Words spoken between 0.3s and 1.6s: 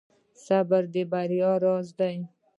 •صبر د بریا